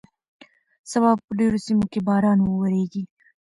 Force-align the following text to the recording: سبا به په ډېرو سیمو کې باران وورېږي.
سبا 0.91 1.09
به 1.15 1.21
په 1.27 1.33
ډېرو 1.39 1.57
سیمو 1.65 1.85
کې 1.91 1.99
باران 2.07 2.39
وورېږي. 2.41 3.03